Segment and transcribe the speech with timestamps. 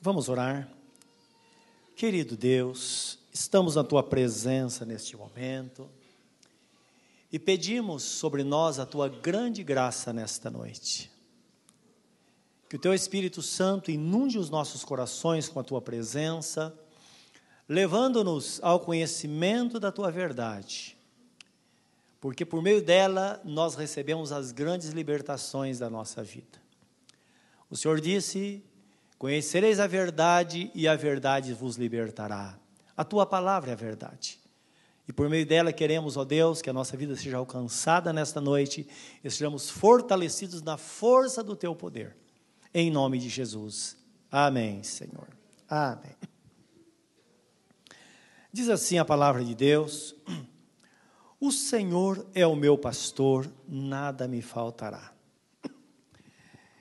[0.00, 0.68] Vamos orar.
[1.96, 5.90] Querido Deus, estamos na tua presença neste momento
[7.32, 11.10] e pedimos sobre nós a tua grande graça nesta noite.
[12.68, 16.72] Que o teu Espírito Santo inunde os nossos corações com a tua presença,
[17.68, 20.96] levando-nos ao conhecimento da tua verdade.
[22.20, 26.62] Porque por meio dela nós recebemos as grandes libertações da nossa vida.
[27.68, 28.62] O Senhor disse:
[29.18, 32.56] Conhecereis a verdade e a verdade vos libertará.
[32.96, 34.38] A tua palavra é a verdade.
[35.08, 38.86] E por meio dela queremos, ó Deus, que a nossa vida seja alcançada nesta noite
[39.24, 42.16] e sejamos fortalecidos na força do teu poder.
[42.72, 43.96] Em nome de Jesus.
[44.30, 45.28] Amém, Senhor.
[45.68, 46.14] Amém.
[48.52, 50.14] Diz assim a palavra de Deus:
[51.40, 55.17] O Senhor é o meu pastor, nada me faltará.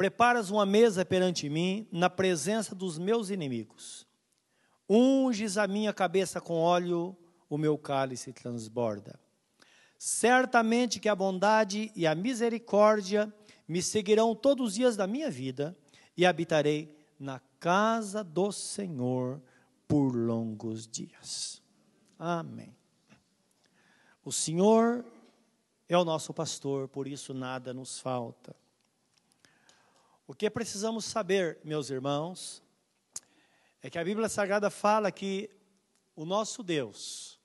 [0.00, 4.06] Preparas uma mesa perante mim, na presença dos meus inimigos.
[4.88, 7.14] Unges a minha cabeça com óleo,
[7.50, 9.20] o meu cálice transborda.
[9.98, 13.30] Certamente que a bondade e a misericórdia
[13.68, 15.76] me seguirão todos os dias da minha vida
[16.16, 19.38] e habitarei na casa do Senhor
[19.86, 21.62] por longos dias.
[22.18, 22.74] Amém.
[24.24, 25.04] O Senhor
[25.86, 28.56] é o nosso pastor, por isso nada nos falta.
[30.30, 32.62] O que precisamos saber, meus irmãos,
[33.82, 35.50] é que a Bíblia Sagrada fala que
[36.14, 37.40] o nosso Deus,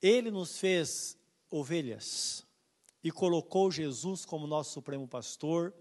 [0.00, 1.18] Ele nos fez
[1.50, 2.46] ovelhas
[3.04, 5.74] e colocou Jesus como nosso supremo pastor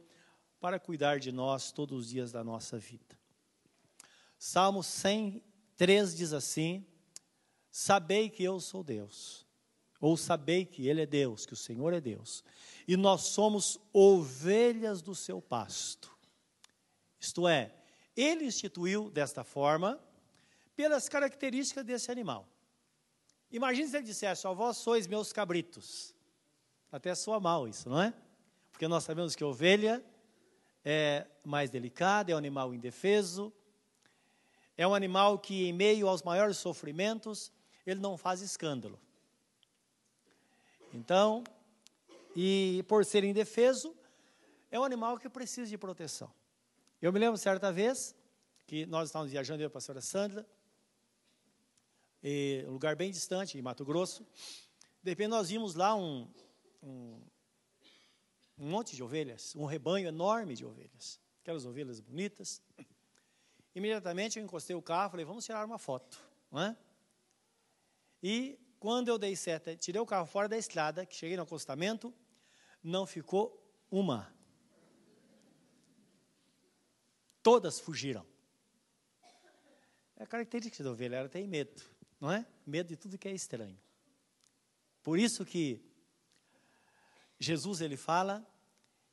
[0.60, 3.18] para cuidar de nós todos os dias da nossa vida.
[4.38, 6.86] Salmo 103 diz assim:
[7.72, 9.45] Sabei que eu sou Deus,
[10.00, 12.44] ou sabei que Ele é Deus, que o Senhor é Deus,
[12.88, 16.16] e nós somos ovelhas do seu pasto.
[17.20, 17.74] Isto é,
[18.16, 20.00] ele instituiu desta forma
[20.76, 22.48] pelas características desse animal.
[23.52, 26.14] Imagine se ele dissesse, ó, vós sois meus cabritos.
[26.92, 28.14] Até soa mal isso, não é?
[28.72, 30.04] Porque nós sabemos que ovelha
[30.84, 33.52] é mais delicada, é um animal indefeso,
[34.78, 37.52] é um animal que, em meio aos maiores sofrimentos,
[37.86, 39.00] ele não faz escândalo.
[40.96, 41.44] Então,
[42.34, 43.94] e por ser indefeso,
[44.72, 46.34] é um animal que precisa de proteção.
[47.02, 48.16] Eu me lembro certa vez
[48.66, 50.48] que nós estávamos viajando eu e a pastora Sandra,
[52.24, 54.26] em um lugar bem distante, em Mato Grosso.
[55.04, 56.32] De repente nós vimos lá um,
[56.82, 57.22] um,
[58.58, 62.62] um monte de ovelhas, um rebanho enorme de ovelhas, aquelas ovelhas bonitas.
[63.76, 66.24] Imediatamente eu encostei o carro e falei, vamos tirar uma foto.
[66.50, 66.78] Não é?
[68.24, 72.14] E quando eu dei seta, tirei o carro fora da estrada, que cheguei no acostamento,
[72.84, 73.60] não ficou
[73.90, 74.32] uma
[77.42, 78.24] Todas fugiram.
[80.16, 81.82] É a característica da ovelha, ela tem medo,
[82.22, 82.46] não é?
[82.64, 83.80] Medo de tudo que é estranho.
[85.02, 85.84] Por isso que
[87.40, 88.48] Jesus ele fala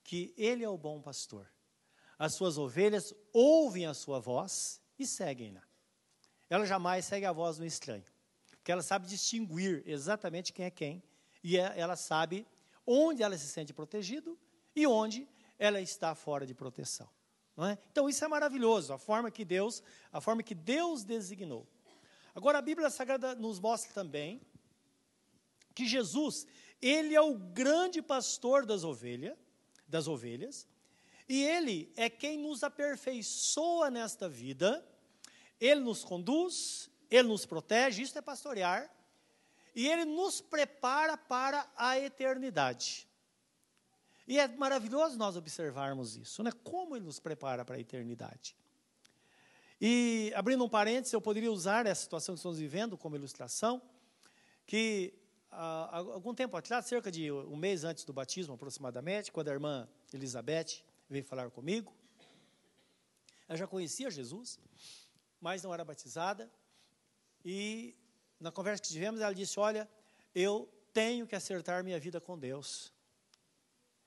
[0.05, 1.51] que ele é o bom pastor.
[2.19, 5.63] As suas ovelhas ouvem a sua voz e seguem-na.
[6.51, 8.12] Ela jamais segue a voz do estranho,
[8.63, 11.03] porque ela sabe distinguir exatamente quem é quem
[11.43, 12.47] e é, ela sabe
[12.87, 14.39] onde ela se sente protegido
[14.75, 15.29] e onde
[15.59, 17.11] ela está fora de proteção.
[17.59, 17.77] É?
[17.91, 21.67] Então isso é maravilhoso, a forma que Deus, a forma que Deus designou.
[22.37, 24.41] Agora a Bíblia Sagrada nos mostra também
[25.75, 26.47] que Jesus,
[26.81, 29.37] ele é o grande pastor das ovelhas,
[29.89, 30.69] das ovelhas,
[31.29, 34.87] e ele é quem nos aperfeiçoa nesta vida.
[35.61, 38.91] Ele nos conduz, ele nos protege, isso é pastorear,
[39.75, 43.07] e ele nos prepara para a eternidade.
[44.27, 46.51] E é maravilhoso nós observarmos isso, né?
[46.65, 48.57] Como ele nos prepara para a eternidade.
[49.81, 53.83] E, abrindo um parênteses, eu poderia usar essa situação que estamos vivendo como ilustração,
[54.65, 55.13] que
[55.51, 59.89] há algum tempo atrás, cerca de um mês antes do batismo aproximadamente, quando a irmã
[60.15, 61.93] Elizabeth veio falar comigo,
[63.49, 64.59] ela já conhecia Jesus,
[65.41, 66.51] mas não era batizada,
[67.45, 67.97] e
[68.39, 69.89] na conversa que tivemos, ela disse: Olha,
[70.35, 72.93] eu tenho que acertar minha vida com Deus.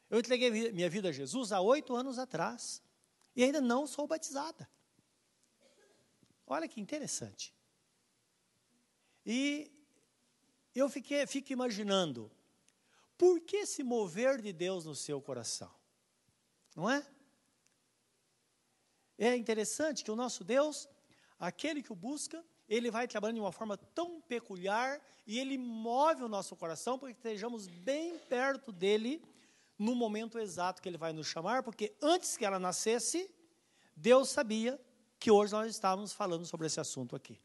[0.10, 2.82] Eu entreguei minha vida a Jesus há oito anos atrás
[3.36, 4.70] e ainda não sou batizada.
[6.46, 7.54] Olha que interessante.
[9.26, 9.72] E
[10.76, 12.32] eu fiquei, fico imaginando,
[13.18, 15.74] por que esse mover de Deus no seu coração?
[16.76, 17.06] Não é?
[19.18, 20.88] É interessante que o nosso Deus,
[21.40, 26.24] aquele que o busca, ele vai trabalhando de uma forma tão peculiar e ele move
[26.24, 29.22] o nosso coração para que estejamos bem perto dele
[29.78, 33.30] no momento exato que ele vai nos chamar, porque antes que ela nascesse,
[33.96, 34.80] Deus sabia
[35.20, 37.40] que hoje nós estávamos falando sobre esse assunto aqui.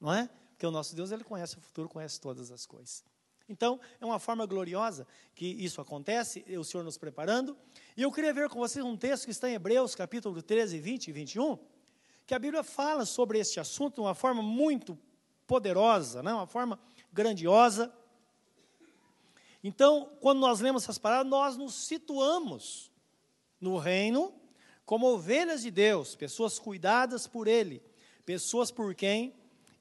[0.00, 0.28] Não é?
[0.50, 3.04] Porque o nosso Deus, ele conhece o futuro, conhece todas as coisas.
[3.48, 7.56] Então, é uma forma gloriosa que isso acontece, o Senhor nos preparando.
[7.96, 11.08] E eu queria ver com vocês um texto que está em Hebreus, capítulo 13, 20
[11.08, 11.58] e 21,
[12.32, 14.98] que a Bíblia fala sobre este assunto de uma forma muito
[15.46, 16.32] poderosa, né?
[16.32, 16.80] uma forma
[17.12, 17.92] grandiosa.
[19.62, 22.90] Então, quando nós lemos essas palavras, nós nos situamos
[23.60, 24.32] no reino
[24.86, 27.82] como ovelhas de Deus, pessoas cuidadas por Ele,
[28.24, 29.34] pessoas por quem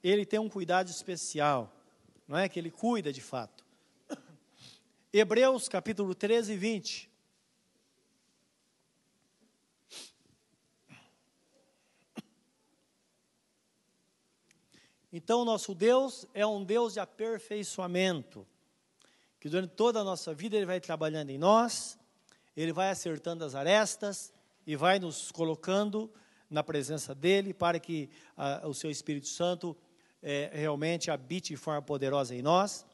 [0.03, 1.73] Ele tem um cuidado especial,
[2.27, 2.49] não é?
[2.49, 3.63] Que Ele cuida de fato.
[5.13, 7.10] Hebreus capítulo 13, 20.
[15.13, 18.47] Então, nosso Deus é um Deus de aperfeiçoamento,
[19.39, 21.99] que durante toda a nossa vida Ele vai trabalhando em nós,
[22.55, 24.31] Ele vai acertando as arestas
[24.65, 26.09] e vai nos colocando
[26.49, 29.75] na presença dEle para que a, o Seu Espírito Santo
[30.21, 32.85] é, realmente habite de forma poderosa em nós,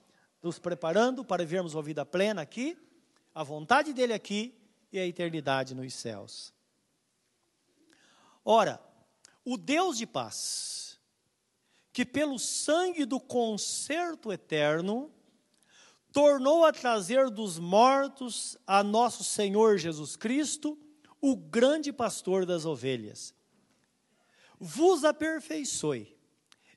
[0.41, 2.77] nos preparando para vivermos uma vida plena aqui,
[3.33, 4.57] a vontade dEle aqui
[4.91, 6.53] e a eternidade nos céus.
[8.43, 8.79] Ora,
[9.43, 10.86] o Deus de paz,
[11.97, 15.11] que pelo sangue do concerto eterno
[16.13, 20.77] tornou a trazer dos mortos a nosso Senhor Jesus Cristo,
[21.19, 23.33] o grande pastor das ovelhas.
[24.59, 26.15] Vos aperfeiçoe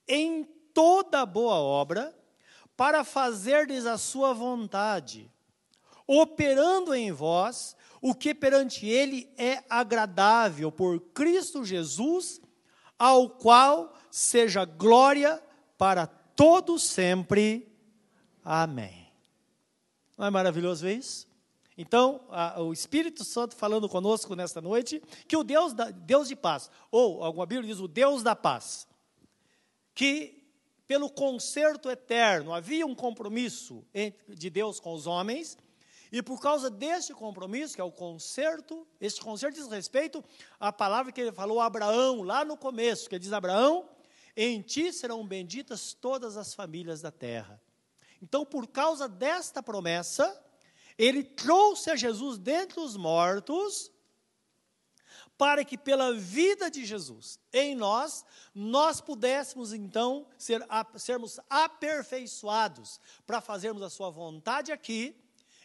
[0.09, 2.19] em toda boa obra
[2.75, 5.31] para fazerdes a sua vontade,
[6.07, 12.41] operando em vós o que perante ele é agradável por Cristo Jesus,
[13.01, 15.43] ao qual seja glória
[15.79, 17.67] para todos sempre.
[18.45, 19.11] Amém.
[20.19, 21.27] Não é maravilhoso ver isso?
[21.79, 26.37] Então, a, o Espírito Santo falando conosco nesta noite, que o Deus, da, Deus de
[26.37, 28.87] paz, ou alguma Bíblia diz o Deus da paz,
[29.95, 30.45] que
[30.87, 33.83] pelo concerto eterno havia um compromisso
[34.29, 35.57] de Deus com os homens,
[36.13, 40.25] e por causa deste compromisso, que é o concerto, este concerto diz respeito
[40.59, 43.89] à palavra que ele falou a Abraão lá no começo, que ele diz: Abraão,
[44.37, 47.61] em ti serão benditas todas as famílias da terra.
[48.21, 50.39] Então, por causa desta promessa,
[50.99, 53.91] ele trouxe a Jesus dentre os mortos,
[55.39, 60.63] para que pela vida de Jesus em nós, nós pudéssemos então ser,
[60.97, 65.17] sermos aperfeiçoados para fazermos a sua vontade aqui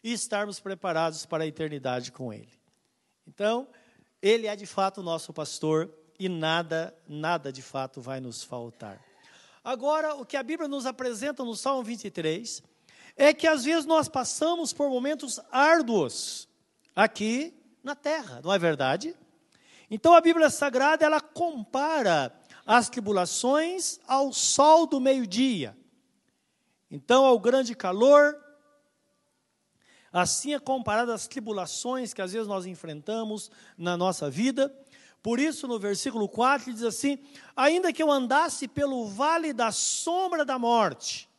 [0.05, 2.53] e estarmos preparados para a eternidade com Ele.
[3.27, 3.67] Então,
[4.21, 9.03] Ele é de fato o nosso pastor e nada, nada de fato vai nos faltar.
[9.63, 12.61] Agora, o que a Bíblia nos apresenta no Salmo 23
[13.17, 16.47] é que às vezes nós passamos por momentos árduos
[16.95, 17.51] aqui
[17.83, 19.15] na terra, não é verdade?
[19.89, 22.31] Então a Bíblia Sagrada ela compara
[22.63, 25.75] as tribulações ao sol do meio-dia.
[26.91, 28.44] Então, ao grande calor,
[30.15, 34.73] assim é comparada as tribulações que às vezes nós enfrentamos na nossa vida.
[35.21, 37.19] Por isso, no versículo 4, ele diz assim:
[37.53, 41.29] Ainda que eu andasse pelo vale da sombra da morte,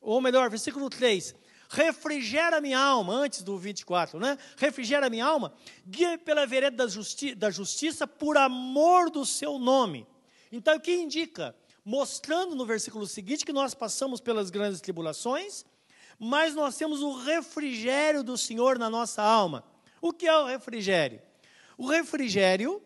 [0.00, 1.36] ou melhor, versículo 3,
[1.68, 4.36] refrigera minha alma, antes do 24, né?
[4.56, 5.54] Refrigera minha alma,
[5.86, 10.04] guia pela vereda da, justi da justiça por amor do seu nome.
[10.50, 11.54] Então, o que indica?
[11.84, 15.64] Mostrando no versículo seguinte que nós passamos pelas grandes tribulações,
[16.18, 19.64] mas nós temos o refrigério do Senhor na nossa alma.
[20.00, 21.20] O que é o refrigério?
[21.76, 22.82] O refrigério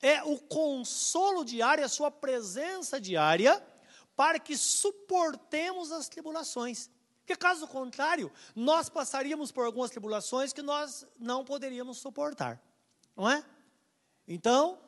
[0.00, 3.62] é o consolo diário, a sua presença diária,
[4.16, 6.90] para que suportemos as tribulações.
[7.20, 12.60] Porque, caso contrário, nós passaríamos por algumas tribulações que nós não poderíamos suportar.
[13.16, 13.44] Não é?
[14.26, 14.78] Então,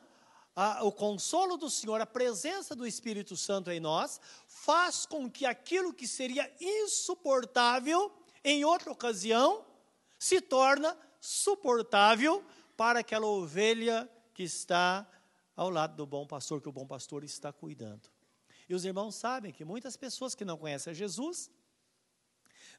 [0.55, 5.45] a, o consolo do Senhor, a presença do Espírito Santo em nós, faz com que
[5.45, 8.11] aquilo que seria insuportável
[8.43, 9.65] em outra ocasião
[10.17, 12.43] se torna suportável
[12.77, 15.07] para aquela ovelha que está
[15.55, 18.09] ao lado do bom pastor, que o bom pastor está cuidando.
[18.67, 21.49] E os irmãos sabem que muitas pessoas que não conhecem Jesus,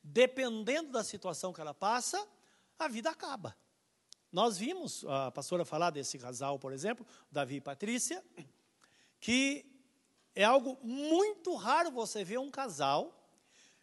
[0.02, 2.26] dependendo da situação que ela passa,
[2.78, 3.56] a vida acaba.
[4.36, 8.22] Nós vimos a pastora falar desse casal, por exemplo, Davi e Patrícia,
[9.18, 9.64] que
[10.34, 13.18] é algo muito raro você ver um casal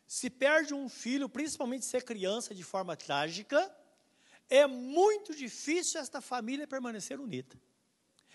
[0.05, 3.75] se perde um filho, principalmente ser criança de forma trágica,
[4.47, 7.59] é muito difícil esta família permanecer unida.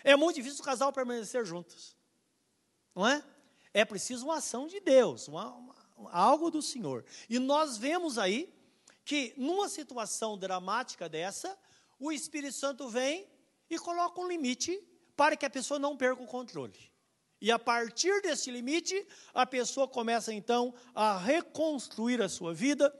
[0.02, 1.96] É muito difícil o casal permanecer juntos.
[2.96, 3.22] Não é?
[3.72, 5.76] É preciso uma ação de Deus, uma, uma,
[6.10, 7.04] algo do Senhor.
[7.30, 8.52] E nós vemos aí
[9.04, 11.56] que numa situação dramática dessa,
[11.98, 13.26] o Espírito Santo vem
[13.68, 14.80] e coloca um limite
[15.16, 16.78] para que a pessoa não perca o controle.
[17.40, 22.92] E a partir desse limite, a pessoa começa então a reconstruir a sua vida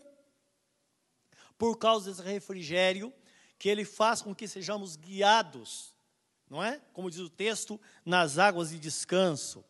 [1.57, 3.13] por causa desse refrigério
[3.59, 5.93] que ele faz com que sejamos guiados,
[6.49, 6.81] não é?
[6.93, 9.65] Como diz o texto, nas águas de descanso.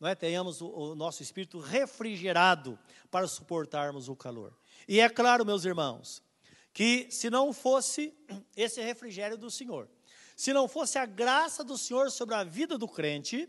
[0.00, 0.14] Não é?
[0.14, 2.78] Tenhamos o, o nosso espírito refrigerado
[3.10, 4.56] para suportarmos o calor.
[4.88, 6.22] E é claro, meus irmãos,
[6.76, 8.14] que se não fosse
[8.54, 9.88] esse refrigério do Senhor,
[10.36, 13.48] se não fosse a graça do Senhor sobre a vida do crente,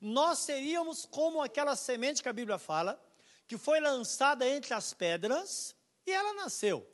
[0.00, 3.00] nós seríamos como aquela semente que a Bíblia fala,
[3.46, 6.84] que foi lançada entre as pedras e ela nasceu.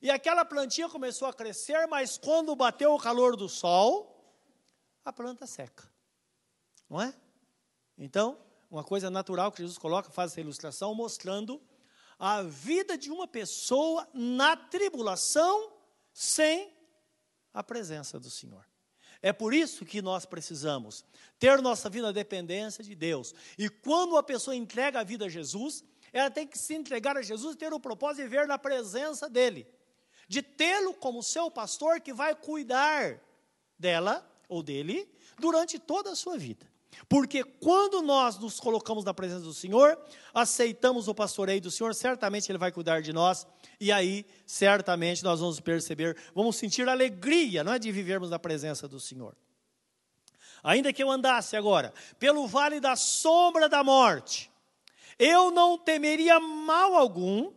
[0.00, 4.40] E aquela plantinha começou a crescer, mas quando bateu o calor do sol,
[5.04, 5.92] a planta seca.
[6.88, 7.12] Não é?
[7.98, 8.38] Então,
[8.70, 11.60] uma coisa natural que Jesus coloca, faz essa ilustração, mostrando
[12.20, 15.72] a vida de uma pessoa na tribulação
[16.12, 16.70] sem
[17.52, 18.68] a presença do Senhor.
[19.22, 21.02] É por isso que nós precisamos
[21.38, 23.34] ter nossa vida na dependência de Deus.
[23.56, 27.22] E quando a pessoa entrega a vida a Jesus, ela tem que se entregar a
[27.22, 29.66] Jesus e ter o propósito de viver na presença dEle.
[30.28, 33.18] De tê-lo como seu pastor que vai cuidar
[33.78, 36.69] dela ou dele durante toda a sua vida.
[37.08, 39.98] Porque quando nós nos colocamos na presença do Senhor,
[40.32, 43.46] aceitamos o pastoreio do Senhor, certamente Ele vai cuidar de nós,
[43.80, 48.86] e aí, certamente, nós vamos perceber, vamos sentir alegria, não é de vivermos na presença
[48.86, 49.34] do Senhor.
[50.62, 54.50] Ainda que eu andasse agora pelo vale da sombra da morte,
[55.18, 57.52] eu não temeria mal algum,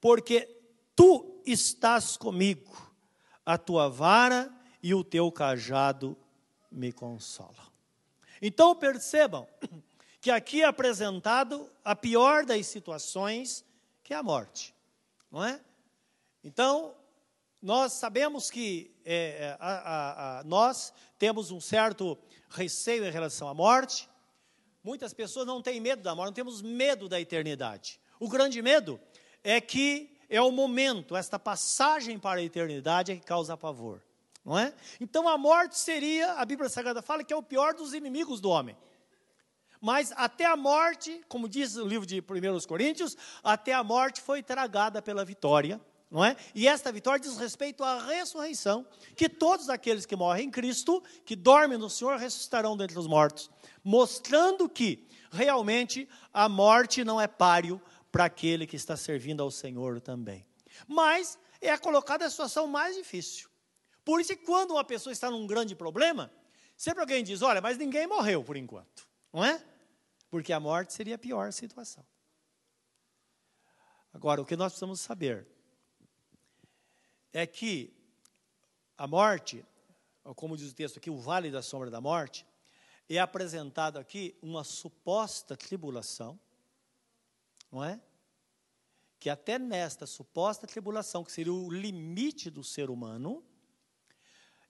[0.00, 0.48] porque
[0.94, 2.94] tu estás comigo,
[3.44, 6.16] a tua vara e o teu cajado
[6.70, 7.69] me consolam.
[8.40, 9.46] Então percebam
[10.20, 13.64] que aqui é apresentado a pior das situações,
[14.02, 14.74] que é a morte,
[15.30, 15.60] não é?
[16.42, 16.94] Então,
[17.60, 22.18] nós sabemos que é, é, a, a, a, nós temos um certo
[22.48, 24.08] receio em relação à morte.
[24.82, 28.00] Muitas pessoas não têm medo da morte, não temos medo da eternidade.
[28.18, 28.98] O grande medo
[29.44, 34.02] é que é o momento, esta passagem para a eternidade é que causa pavor
[34.50, 34.74] não é?
[35.00, 38.50] Então a morte seria, a Bíblia Sagrada fala que é o pior dos inimigos do
[38.50, 38.76] homem.
[39.80, 44.42] Mas até a morte, como diz o livro de 1 Coríntios, até a morte foi
[44.42, 45.80] tragada pela vitória,
[46.10, 46.36] não é?
[46.52, 51.36] E esta vitória diz respeito à ressurreição, que todos aqueles que morrem em Cristo, que
[51.36, 53.48] dormem no Senhor, ressuscitarão dentre os mortos,
[53.84, 57.80] mostrando que realmente a morte não é páreo
[58.10, 60.44] para aquele que está servindo ao Senhor também.
[60.88, 63.49] Mas é colocada a situação mais difícil.
[64.10, 66.32] Por isso quando uma pessoa está num grande problema,
[66.76, 69.64] sempre alguém diz: olha, mas ninguém morreu por enquanto, não é?
[70.28, 72.04] Porque a morte seria a pior situação.
[74.12, 75.46] Agora, o que nós precisamos saber
[77.32, 77.96] é que
[78.98, 79.64] a morte,
[80.34, 82.44] como diz o texto aqui, o vale da sombra da morte,
[83.08, 86.36] é apresentado aqui uma suposta tribulação,
[87.70, 88.00] não é?
[89.20, 93.46] Que até nesta suposta tribulação, que seria o limite do ser humano,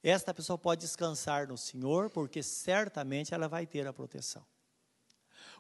[0.03, 4.45] esta pessoa pode descansar no Senhor, porque certamente ela vai ter a proteção.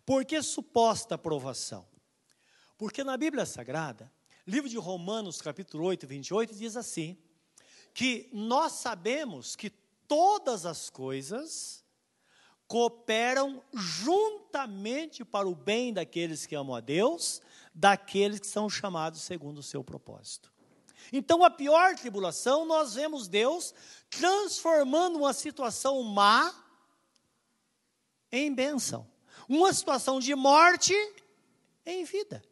[0.04, 1.86] Por que suposta aprovação?
[2.78, 4.10] Porque na Bíblia Sagrada,
[4.46, 7.18] livro de Romanos, capítulo 8, 28, diz assim:
[7.92, 9.70] que nós sabemos que
[10.08, 11.84] todas as coisas
[12.66, 17.42] cooperam juntamente para o bem daqueles que amam a Deus,
[17.74, 20.52] daqueles que são chamados segundo o seu propósito.
[21.12, 23.74] Então, a pior tribulação, nós vemos Deus
[24.08, 26.54] transformando uma situação má
[28.30, 29.08] em bênção,
[29.48, 30.94] uma situação de morte
[31.84, 32.42] em vida.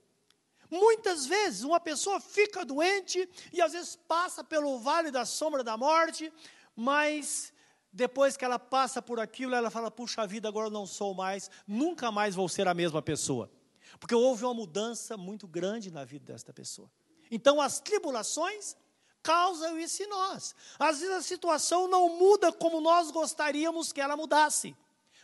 [0.71, 5.77] Muitas vezes uma pessoa fica doente e às vezes passa pelo vale da sombra da
[5.77, 6.33] morte,
[6.77, 7.53] mas
[7.93, 11.51] depois que ela passa por aquilo, ela fala: puxa vida, agora eu não sou mais,
[11.67, 13.51] nunca mais vou ser a mesma pessoa.
[13.99, 16.91] Porque houve uma mudança muito grande na vida desta pessoa.
[17.31, 18.77] Então, as tribulações
[19.23, 20.55] causam isso em nós.
[20.79, 24.77] Às vezes a situação não muda como nós gostaríamos que ela mudasse,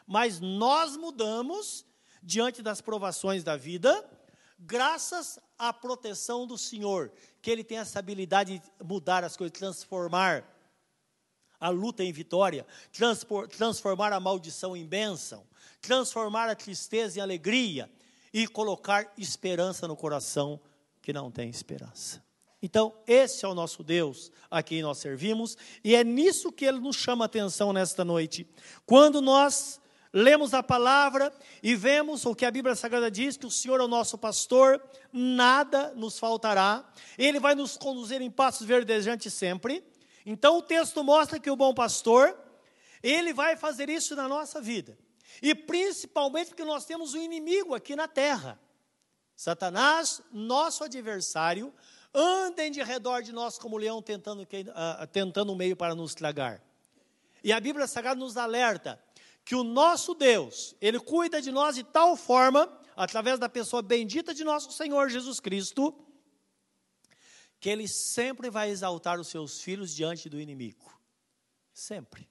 [0.07, 1.87] mas nós mudamos
[2.23, 4.05] diante das provações da vida,
[4.59, 10.45] graças à proteção do Senhor, que Ele tem essa habilidade de mudar as coisas, transformar
[11.61, 12.67] a luta em vitória,
[13.57, 15.47] transformar a maldição em bênção,
[15.81, 17.91] transformar a tristeza em alegria
[18.33, 20.61] e colocar esperança no coração
[21.05, 22.25] que não tem esperança.
[22.63, 26.81] Então, esse é o nosso Deus a quem nós servimos, e é nisso que ele
[26.81, 28.49] nos chama atenção nesta noite.
[28.87, 29.79] Quando nós
[30.11, 31.31] lemos a palavra
[31.63, 34.83] e vemos o que a Bíblia Sagrada diz: que o Senhor é o nosso pastor,
[35.13, 39.85] nada nos faltará, ele vai nos conduzir em passos verdejantes sempre.
[40.25, 42.35] Então, o texto mostra que o bom pastor,
[43.03, 44.97] ele vai fazer isso na nossa vida,
[45.43, 48.59] e principalmente porque nós temos um inimigo aqui na terra.
[49.37, 51.75] Satanás, nosso adversário,
[52.14, 56.62] andem de redor de nós como leão tentando, uh, tentando um meio para nos tragar.
[57.43, 59.03] E a Bíblia Sagrada nos alerta
[59.45, 64.33] que o nosso Deus, Ele cuida de nós de tal forma, através da pessoa bendita
[64.33, 65.95] de nosso Senhor Jesus Cristo,
[67.61, 70.99] que Ele sempre vai exaltar os seus filhos diante do inimigo.
[71.73, 72.29] Sempre.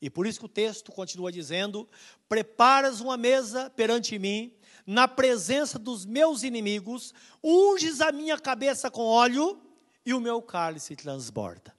[0.00, 1.88] E por isso que o texto continua dizendo:
[2.28, 4.56] Preparas uma mesa perante mim,
[4.90, 9.62] na presença dos meus inimigos, unges a minha cabeça com óleo
[10.04, 11.72] e o meu cálice transborda.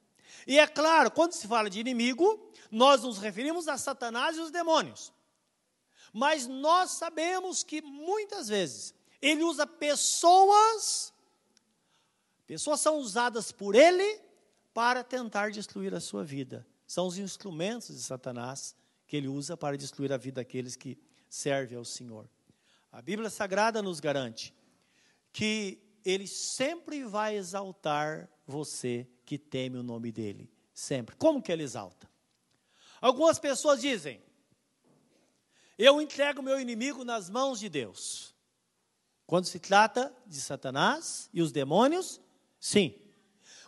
[0.48, 4.50] E é claro, quando se fala de inimigo, nós nos referimos a Satanás e os
[4.50, 5.12] demônios.
[6.13, 11.13] Mas nós sabemos que muitas vezes ele usa pessoas,
[12.48, 14.22] pessoas são usadas por ele
[14.74, 16.65] para tentar destruir a sua vida.
[16.88, 18.74] São os instrumentos de Satanás
[19.06, 20.98] que ele usa para destruir a vida daqueles que
[21.30, 22.25] servem ao Senhor.
[22.91, 24.53] A Bíblia Sagrada nos garante
[25.31, 30.51] que ele sempre vai exaltar você que teme o nome dele.
[30.74, 31.15] Sempre.
[31.15, 32.10] Como que ele exalta?
[33.00, 34.21] Algumas pessoas dizem:
[35.77, 38.36] Eu entrego meu inimigo nas mãos de Deus.
[39.25, 42.19] Quando se trata de Satanás e os demônios,
[42.60, 43.00] sim.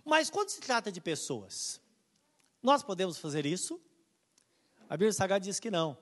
[0.04, 1.80] Mas quando se trata de pessoas,
[2.62, 3.80] nós podemos fazer isso?
[4.90, 5.98] A Bíblia Sagrada diz que não.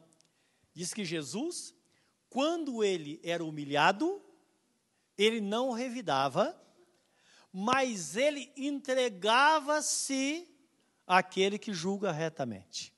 [0.74, 1.76] Diz que Jesus
[2.32, 4.22] quando ele era humilhado,
[5.18, 6.58] ele não revidava,
[7.52, 10.48] mas ele entregava-se
[11.06, 12.94] àquele que julga retamente.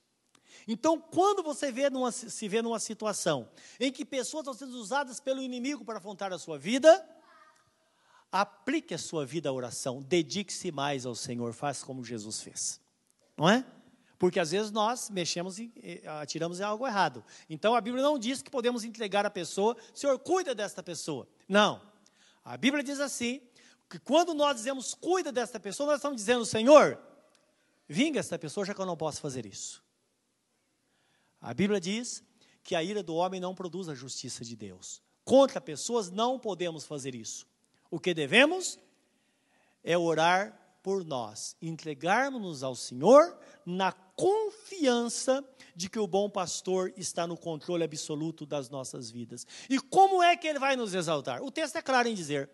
[0.67, 5.19] Então, quando você vê numa, se vê numa situação em que pessoas estão sendo usadas
[5.19, 7.03] pelo inimigo para afrontar a sua vida,
[8.31, 12.79] aplique a sua vida à oração, dedique-se mais ao Senhor, faça como Jesus fez.
[13.35, 13.65] Não é?
[14.23, 15.69] Porque às vezes nós mexemos e
[16.21, 17.21] atiramos em algo errado.
[17.49, 21.27] Então a Bíblia não diz que podemos entregar a pessoa, Senhor, cuida desta pessoa.
[21.45, 21.81] Não.
[22.41, 23.41] A Bíblia diz assim:
[23.89, 26.97] que quando nós dizemos cuida desta pessoa, nós estamos dizendo, Senhor,
[27.85, 29.83] vinga esta pessoa, já que eu não posso fazer isso.
[31.41, 32.23] A Bíblia diz
[32.63, 35.01] que a ira do homem não produz a justiça de Deus.
[35.25, 37.45] Contra pessoas não podemos fazer isso.
[37.91, 38.79] O que devemos
[39.83, 45.41] é orar por nós, entregarmos-nos ao Senhor na confiança
[45.73, 49.47] de que o bom pastor está no controle absoluto das nossas vidas.
[49.69, 51.41] E como é que ele vai nos exaltar?
[51.41, 52.49] O texto é claro em dizer,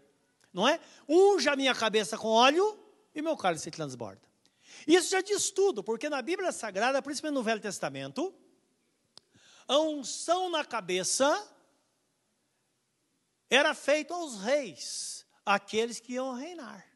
[0.53, 0.79] não é?
[1.07, 2.79] Unja a minha cabeça com óleo
[3.15, 4.21] e meu cálice se transborda.
[4.87, 8.31] Isso já diz tudo, porque na Bíblia Sagrada, principalmente no Velho Testamento,
[9.67, 11.27] a unção na cabeça
[13.49, 16.88] era feita aos reis, aqueles que iam reinar.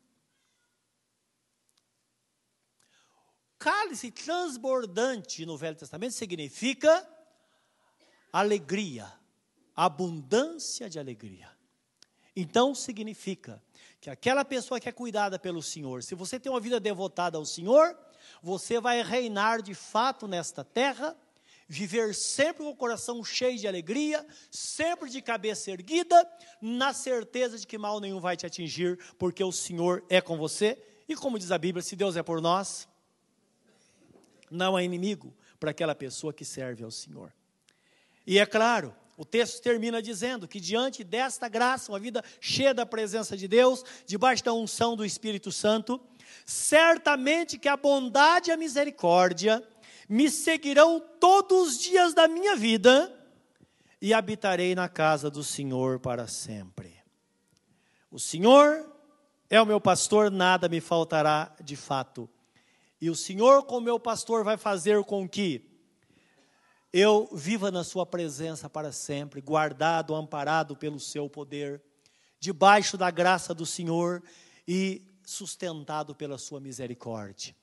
[3.64, 7.08] Cálice transbordante no Velho Testamento significa
[8.30, 9.10] alegria,
[9.74, 11.50] abundância de alegria.
[12.36, 13.64] Então significa
[14.02, 17.46] que aquela pessoa que é cuidada pelo Senhor, se você tem uma vida devotada ao
[17.46, 17.98] Senhor,
[18.42, 21.16] você vai reinar de fato nesta terra,
[21.66, 26.30] viver sempre com o coração cheio de alegria, sempre de cabeça erguida,
[26.62, 30.78] na certeza de que mal nenhum vai te atingir, porque o Senhor é com você.
[31.08, 32.90] E como diz a Bíblia, se Deus é por nós,
[34.54, 37.34] não há inimigo para aquela pessoa que serve ao Senhor.
[38.26, 42.86] E é claro, o texto termina dizendo que diante desta graça, uma vida cheia da
[42.86, 46.00] presença de Deus, debaixo da unção do Espírito Santo,
[46.46, 49.64] certamente que a bondade e a misericórdia
[50.10, 53.14] me seguirão todos os dias da minha vida
[54.02, 56.94] e habitarei na casa do Senhor para sempre.
[58.12, 58.86] O Senhor
[59.50, 62.30] é o meu pastor, nada me faltará de fato.
[63.04, 65.70] E o Senhor, como meu pastor, vai fazer com que
[66.94, 71.84] eu viva na Sua presença para sempre, guardado, amparado pelo Seu poder,
[72.40, 74.24] debaixo da graça do Senhor
[74.66, 77.54] e sustentado pela Sua misericórdia.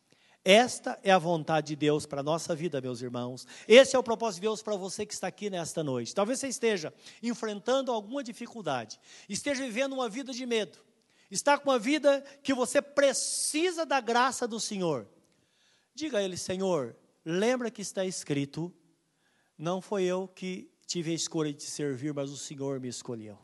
[0.45, 3.47] Esta é a vontade de Deus para a nossa vida, meus irmãos.
[3.67, 6.15] Esse é o propósito de Deus para você que está aqui nesta noite.
[6.15, 10.77] Talvez você esteja enfrentando alguma dificuldade, esteja vivendo uma vida de medo,
[11.31, 15.09] está com uma vida que você precisa da graça do Senhor.
[16.01, 18.73] Diga a ele, Senhor, lembra que está escrito:
[19.59, 23.39] não foi eu que tive a escolha de servir, mas o Senhor me escolheu.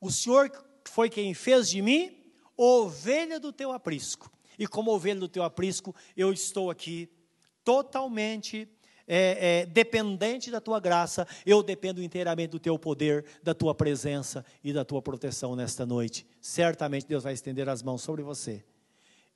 [0.00, 0.50] O Senhor
[0.86, 2.24] foi quem fez de mim
[2.56, 4.32] ovelha do teu aprisco.
[4.58, 7.06] E como ovelha do teu aprisco, eu estou aqui
[7.62, 8.66] totalmente
[9.06, 14.42] é, é, dependente da tua graça, eu dependo inteiramente do teu poder, da tua presença
[14.62, 16.26] e da tua proteção nesta noite.
[16.40, 18.64] Certamente Deus vai estender as mãos sobre você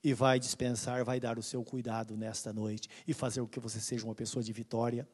[0.03, 3.81] e vai dispensar, vai dar o seu cuidado nesta noite e fazer com que você
[3.81, 5.09] seja uma pessoa de vitória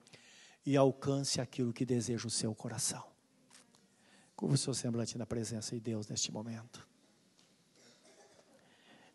[0.64, 3.05] e alcance aquilo que deseja o seu coração.
[4.37, 6.87] Curva o seu semblante na presença de Deus neste momento.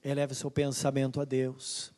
[0.04, 1.92] Eleve seu pensamento a Deus.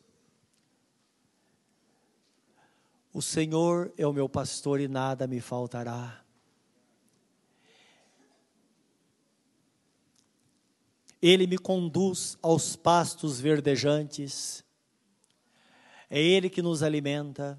[3.12, 6.21] O Senhor é o meu pastor e nada me faltará.
[11.22, 14.64] Ele me conduz aos pastos verdejantes.
[16.10, 17.56] É Ele que nos alimenta.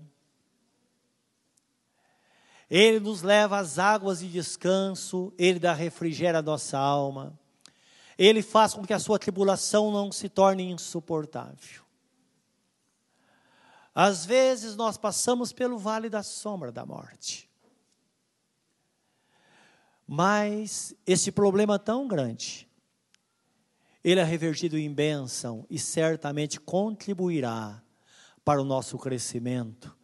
[2.69, 7.39] Ele nos leva às águas de descanso, Ele dá refrigério à nossa alma.
[8.17, 11.83] Ele faz com que a sua tribulação não se torne insuportável.
[13.95, 17.49] Às vezes nós passamos pelo vale da sombra da morte.
[20.07, 22.67] Mas esse problema tão grande,
[24.03, 27.81] ele é revertido em bênção e certamente contribuirá
[28.43, 29.95] para o nosso crescimento,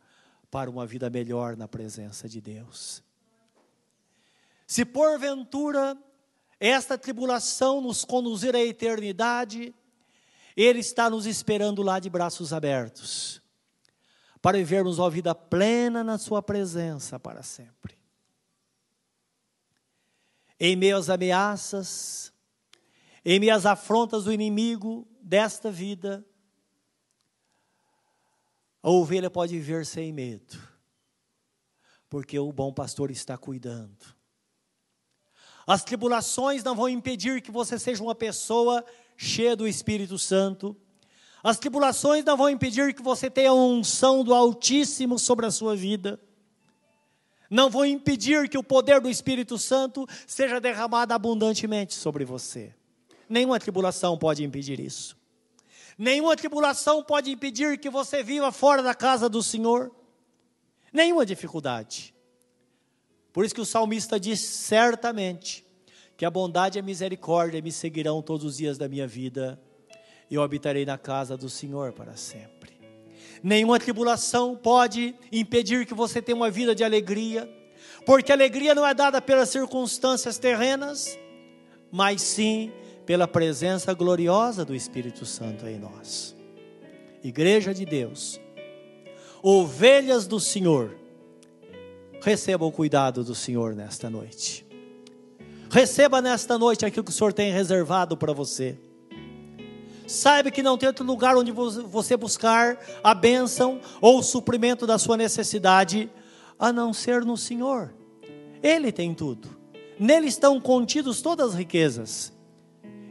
[0.49, 3.03] para uma vida melhor na presença de Deus.
[4.65, 5.97] Se porventura
[6.59, 9.75] esta tribulação nos conduzir à eternidade,
[10.55, 13.41] Ele está nos esperando lá de braços abertos
[14.41, 17.97] para vivermos uma vida plena na Sua presença para sempre.
[20.59, 22.33] Em meio às ameaças,
[23.25, 26.25] em às afrontas do inimigo desta vida,
[28.81, 30.57] a ovelha pode viver sem medo,
[32.09, 34.17] porque o bom pastor está cuidando.
[35.67, 38.83] As tribulações não vão impedir que você seja uma pessoa
[39.15, 40.75] cheia do Espírito Santo
[41.43, 45.75] as tribulações não vão impedir que você tenha a unção do Altíssimo sobre a sua
[45.75, 46.19] vida.
[47.49, 52.75] Não vão impedir que o poder do Espírito Santo seja derramado abundantemente sobre você.
[53.29, 55.15] Nenhuma tribulação pode impedir isso.
[55.97, 59.91] Nenhuma tribulação pode impedir que você viva fora da casa do Senhor.
[60.91, 62.15] Nenhuma dificuldade.
[63.31, 65.65] Por isso que o salmista diz certamente
[66.17, 69.61] que a bondade e a misericórdia me seguirão todos os dias da minha vida
[70.29, 72.79] e eu habitarei na casa do Senhor para sempre.
[73.41, 77.49] Nenhuma tribulação pode impedir que você tenha uma vida de alegria,
[78.05, 81.17] porque alegria não é dada pelas circunstâncias terrenas,
[81.91, 82.71] mas sim
[83.09, 86.35] pela presença gloriosa do Espírito Santo em nós.
[87.23, 88.39] Igreja de Deus,
[89.41, 90.95] ovelhas do Senhor,
[92.21, 94.63] receba o cuidado do Senhor nesta noite.
[95.71, 98.77] Receba nesta noite aquilo que o Senhor tem reservado para você.
[100.05, 104.99] Saiba que não tem outro lugar onde você buscar a bênção ou o suprimento da
[104.99, 106.11] sua necessidade,
[106.59, 107.91] a não ser no Senhor.
[108.61, 109.49] Ele tem tudo.
[109.99, 112.37] Nele estão contidos todas as riquezas.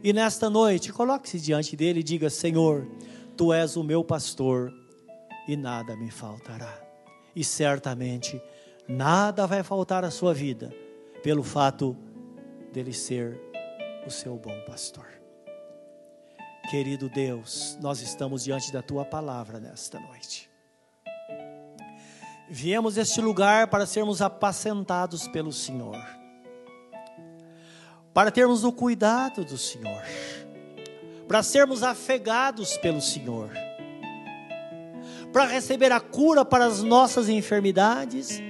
[0.03, 2.87] E nesta noite, coloque-se diante dele e diga: Senhor,
[3.37, 4.73] tu és o meu pastor
[5.47, 6.79] e nada me faltará.
[7.35, 8.41] E certamente
[8.89, 10.73] nada vai faltar à sua vida,
[11.23, 11.97] pelo fato
[12.73, 13.41] dele ser
[14.07, 15.07] o seu bom pastor.
[16.71, 20.51] Querido Deus, nós estamos diante da tua palavra nesta noite.
[22.51, 25.99] Viemos este lugar para sermos apacentados pelo Senhor,
[28.18, 30.02] para termos o cuidado do Senhor,
[31.28, 33.48] para sermos afegados pelo Senhor,
[35.33, 38.42] para receber a cura para as nossas enfermidades,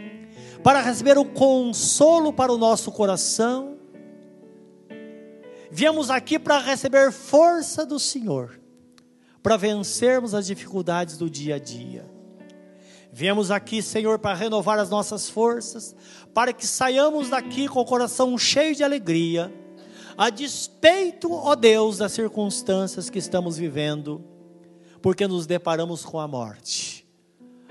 [0.63, 3.77] para receber o consolo para o nosso coração,
[5.71, 8.59] Viemos aqui para receber força do Senhor,
[9.43, 12.18] para vencermos as dificuldades do dia a dia.
[13.13, 15.95] Viemos aqui, Senhor, para renovar as nossas forças,
[16.35, 19.53] para que saiamos daqui com o coração cheio de alegria,
[20.17, 24.23] a despeito, ó Deus, das circunstâncias que estamos vivendo,
[25.01, 27.07] porque nos deparamos com a morte.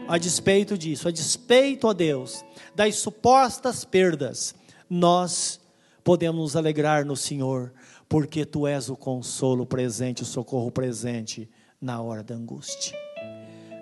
[0.08, 4.56] A despeito disso, a despeito, ó Deus, das supostas perdas,
[4.90, 5.60] nós
[6.04, 7.74] podemos nos alegrar no Senhor,
[8.08, 11.50] porque tu és o consolo presente, o socorro presente
[11.82, 12.98] na hora da angústia.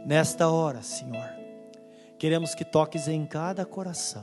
[0.07, 1.44] Nesta hora, Senhor,
[2.17, 4.21] queremos que toques em cada coração,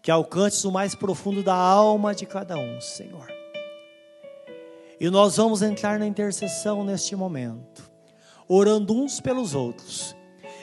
[0.00, 3.26] que alcances o mais profundo da alma de cada um, Senhor.
[4.98, 7.90] E nós vamos entrar na intercessão neste momento,
[8.48, 10.16] orando uns pelos outros,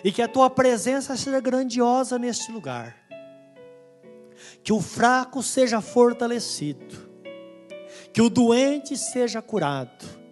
[0.03, 2.97] e que a tua presença seja grandiosa neste lugar,
[4.63, 7.11] que o fraco seja fortalecido,
[8.11, 10.22] que o doente seja curado,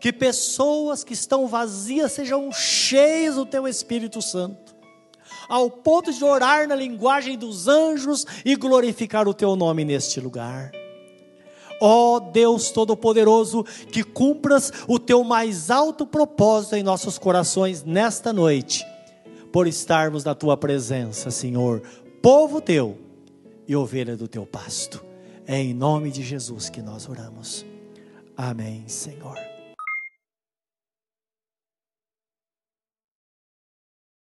[0.00, 4.74] que pessoas que estão vazias sejam cheias do teu Espírito Santo,
[5.48, 10.72] ao ponto de orar na linguagem dos anjos e glorificar o teu nome neste lugar.
[11.82, 18.32] Ó oh Deus Todo-Poderoso, que cumpras o teu mais alto propósito em nossos corações nesta
[18.32, 18.84] noite,
[19.52, 21.82] por estarmos na tua presença, Senhor,
[22.22, 22.98] povo teu
[23.66, 25.04] e ovelha do teu pasto.
[25.46, 27.64] É em nome de Jesus que nós oramos.
[28.36, 29.49] Amém, Senhor.